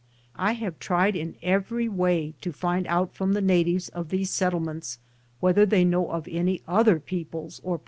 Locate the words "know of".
5.85-6.27